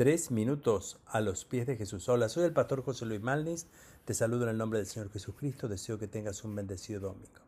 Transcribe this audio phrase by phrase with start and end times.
[0.00, 2.08] Tres minutos a los pies de Jesús.
[2.08, 3.66] Hola, soy el pastor José Luis Malnis.
[4.06, 5.68] Te saludo en el nombre del Señor Jesucristo.
[5.68, 7.40] Deseo que tengas un bendecido domingo.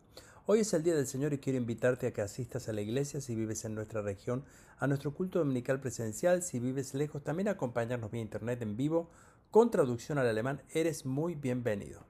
[0.45, 3.23] Hoy es el día del Señor y quiero invitarte a que asistas a la iglesia
[3.23, 4.45] si vives en nuestra región,
[4.79, 6.43] a nuestro culto dominical presencial.
[6.43, 9.09] Si vives lejos, también acompañarnos vía internet en vivo
[9.51, 10.61] con traducción al alemán.
[10.75, 12.05] Eres muy bienvenido.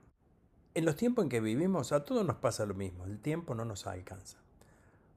[0.73, 3.05] En los tiempos en que vivimos, a todos nos pasa lo mismo.
[3.05, 4.42] El tiempo no nos alcanza.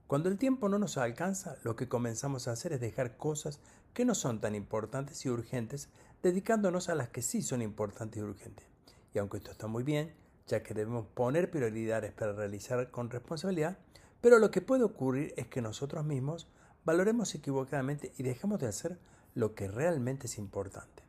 [0.07, 3.59] Cuando el tiempo no nos alcanza, lo que comenzamos a hacer es dejar cosas
[3.93, 5.89] que no son tan importantes y urgentes,
[6.23, 8.65] dedicándonos a las que sí son importantes y urgentes.
[9.13, 10.13] Y aunque esto está muy bien,
[10.47, 13.77] ya que debemos poner prioridades para realizar con responsabilidad,
[14.21, 16.47] pero lo que puede ocurrir es que nosotros mismos
[16.85, 18.97] valoremos equivocadamente y dejemos de hacer
[19.35, 21.03] lo que realmente es importante.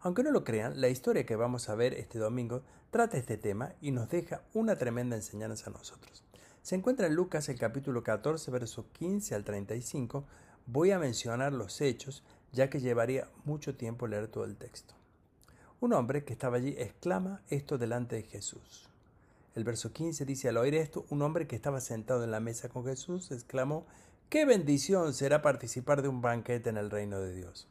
[0.00, 3.74] Aunque no lo crean, la historia que vamos a ver este domingo trata este tema
[3.82, 6.24] y nos deja una tremenda enseñanza a nosotros.
[6.62, 10.24] Se encuentra en Lucas el capítulo 14, verso 15 al 35.
[10.66, 12.22] Voy a mencionar los hechos,
[12.52, 14.94] ya que llevaría mucho tiempo leer todo el texto.
[15.80, 18.88] Un hombre que estaba allí exclama esto delante de Jesús.
[19.54, 22.68] El verso 15 dice, al oír esto, un hombre que estaba sentado en la mesa
[22.68, 23.86] con Jesús exclamó,
[24.28, 27.66] ¡Qué bendición será participar de un banquete en el reino de Dios!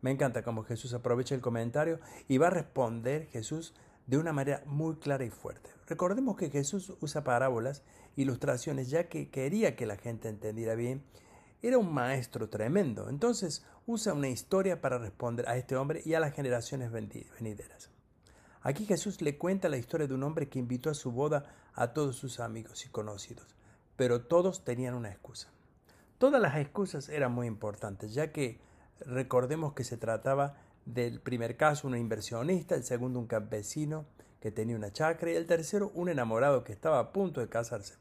[0.00, 3.74] Me encanta cómo Jesús aprovecha el comentario y va a responder Jesús
[4.06, 5.70] de una manera muy clara y fuerte.
[5.86, 7.82] Recordemos que Jesús usa parábolas,
[8.16, 11.02] ilustraciones, ya que quería que la gente entendiera bien.
[11.62, 16.20] Era un maestro tremendo, entonces usa una historia para responder a este hombre y a
[16.20, 17.90] las generaciones venideras.
[18.60, 21.92] Aquí Jesús le cuenta la historia de un hombre que invitó a su boda a
[21.92, 23.56] todos sus amigos y conocidos,
[23.96, 25.48] pero todos tenían una excusa.
[26.18, 28.58] Todas las excusas eran muy importantes, ya que
[29.00, 34.06] recordemos que se trataba del primer caso un inversionista, el segundo un campesino
[34.40, 37.94] que tenía una chacra y el tercero un enamorado que estaba a punto de casarse.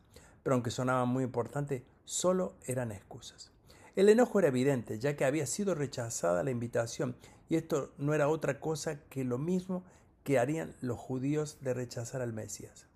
[0.44, 3.52] Pero aunque sonaban muy importantes, solo eran excusas.
[3.96, 7.16] El enojo era evidente, ya que había sido rechazada la invitación,
[7.48, 9.84] y esto no era otra cosa que lo mismo
[10.24, 12.88] que harían los judíos de rechazar al Mesías.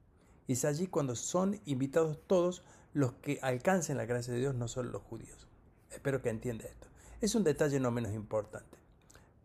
[0.47, 4.67] Y es allí cuando son invitados todos los que alcancen la gracia de Dios, no
[4.67, 5.47] solo los judíos.
[5.91, 6.87] Espero que entienda esto.
[7.21, 8.77] Es un detalle no menos importante.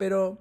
[0.02, 0.40] Pero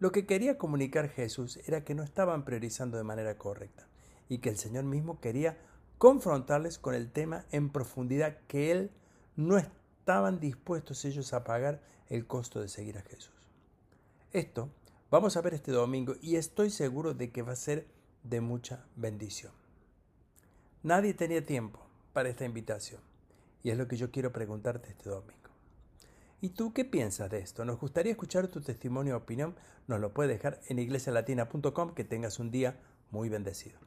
[0.00, 3.86] lo que quería comunicar Jesús era que no estaban priorizando de manera correcta
[4.28, 5.56] y que el Señor mismo quería
[5.96, 8.90] confrontarles con el tema en profundidad que Él
[9.36, 13.48] no estaban dispuestos ellos a pagar el costo de seguir a Jesús.
[14.32, 14.70] Esto
[15.08, 17.86] vamos a ver este domingo y estoy seguro de que va a ser
[18.24, 19.52] de mucha bendición.
[20.82, 21.78] Nadie tenía tiempo
[22.12, 23.00] para esta invitación
[23.62, 25.45] y es lo que yo quiero preguntarte este domingo.
[26.40, 27.64] ¿Y tú qué piensas de esto?
[27.64, 29.56] Nos gustaría escuchar tu testimonio o opinión.
[29.86, 31.94] Nos lo puedes dejar en iglesialatina.com.
[31.94, 32.78] Que tengas un día
[33.10, 33.86] muy bendecido.